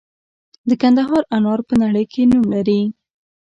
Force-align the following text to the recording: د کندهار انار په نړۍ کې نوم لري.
د 0.69 0.71
کندهار 0.81 1.23
انار 1.35 1.59
په 1.67 1.73
نړۍ 1.81 2.05
کې 2.13 2.21
نوم 2.31 2.43
لري. 2.53 2.81